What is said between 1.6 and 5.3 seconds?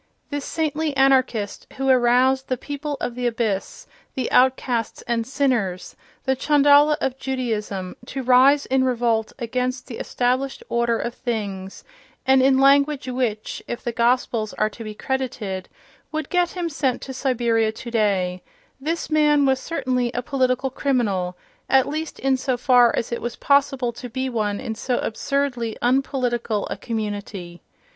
who aroused the people of the abyss, the outcasts and